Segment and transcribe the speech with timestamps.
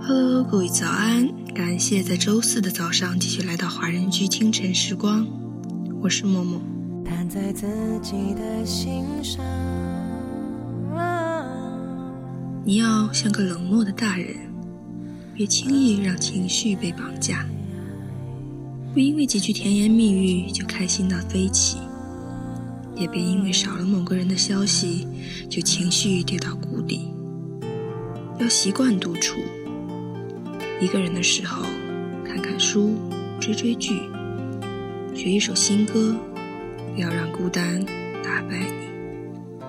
[0.00, 1.28] Hello，各位早安！
[1.52, 5.26] 感谢在周四的早上继续来到华人居清晨时光，
[6.00, 6.62] 我是默默。
[12.64, 14.36] 你要像个冷漠的大人，
[15.34, 17.44] 别轻易让情绪被绑架，
[18.94, 21.78] 不因为几句甜言蜜语就开心到飞起，
[22.94, 25.06] 也别因为少了某个人的消息
[25.50, 27.08] 就情绪跌到谷底。
[28.38, 29.40] 要习惯独处。
[30.80, 31.64] 一个人的时候，
[32.24, 32.96] 看看书，
[33.40, 34.00] 追追剧，
[35.12, 36.14] 学一首新歌，
[36.94, 37.84] 不要让孤单
[38.22, 39.66] 打败你。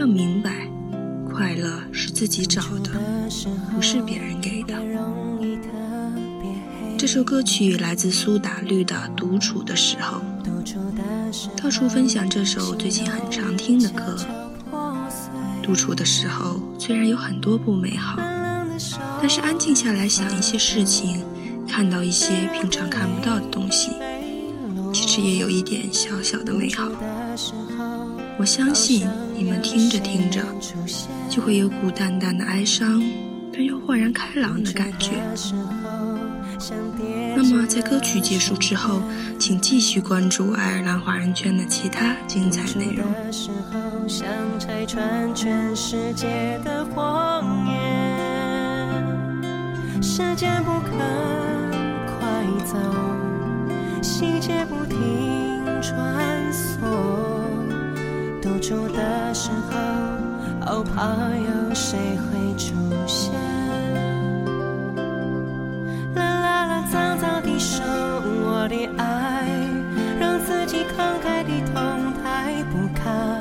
[0.00, 0.66] 要明白，
[1.32, 2.90] 快乐是自己找的，
[3.72, 4.74] 不是别人给的。
[6.98, 10.20] 这首歌曲来自苏打绿的《独处的时候》，
[11.62, 14.18] 到处分享这首最近很常听的歌。
[15.62, 18.20] 独处的时候，虽然有很多不美好。
[19.20, 21.22] 但是安静下来想一些事情，
[21.68, 23.90] 看到一些平常看不到的东西，
[24.92, 26.88] 其实也有一点小小的美好。
[28.38, 30.42] 我相信你们听着听着，
[31.28, 33.02] 就会有股淡淡的哀伤，
[33.52, 35.10] 但又豁然开朗的感觉。
[37.36, 39.02] 那么在歌曲结束之后，
[39.38, 43.06] 请继续关注爱尔兰华人圈的其他精彩内容。
[50.20, 50.90] 时间不肯
[52.06, 52.76] 快走，
[54.02, 55.96] 细节不停穿
[56.52, 56.76] 梭。
[58.42, 59.78] 独处的时候，
[60.60, 62.74] 好怕有谁会出
[63.06, 63.32] 现。
[66.14, 67.82] 啦啦啦，早早地说
[68.44, 69.48] 我的爱，
[70.20, 73.40] 让自己慷慨地痛太不堪。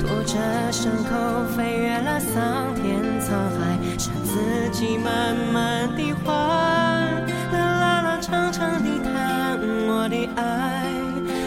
[0.00, 0.36] 拖着
[0.72, 2.83] 伤口飞越了桑田。
[4.34, 4.40] 自
[4.72, 6.32] 己慢慢地还，
[7.52, 10.90] 啦啦啦，长长地谈我的爱，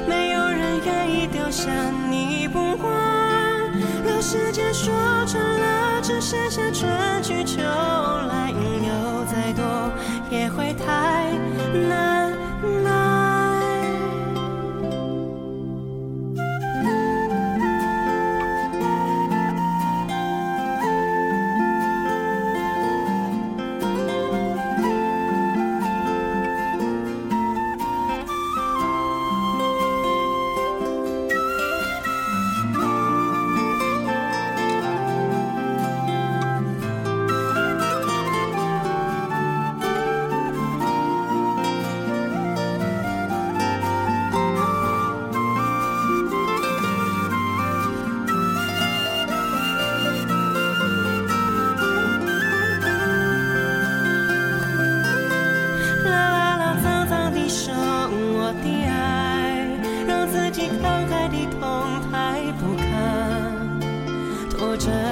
[0.07, 1.69] 没有人愿意丢下
[2.09, 2.89] 你不管。
[4.05, 4.93] 让时间说
[5.25, 6.89] 穿了，只剩下春
[7.21, 9.91] 去秋来，有再多
[10.29, 10.66] 也会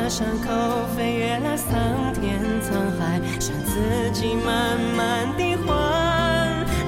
[0.10, 5.74] 伤口飞越了桑田沧海，是自己慢慢的还。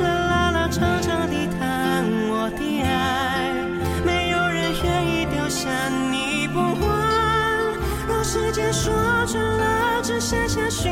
[0.01, 3.53] 啦啦啦，长长的叹我的爱，
[4.06, 5.67] 没有人愿意丢下
[6.11, 6.85] 你不还。
[8.07, 8.94] 让时间说
[9.25, 10.88] 穿了，只剩下虚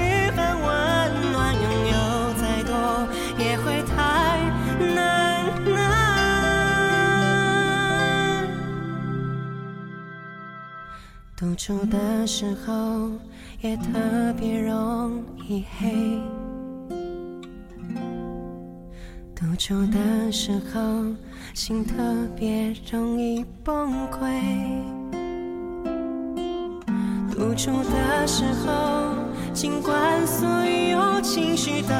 [11.45, 13.11] 独处的时候
[13.61, 16.19] 也特别容易黑，
[19.35, 20.81] 独处的时候
[21.53, 21.93] 心特
[22.35, 24.27] 别容易崩溃，
[27.31, 29.13] 独处的时候
[29.53, 31.93] 尽管所有情绪都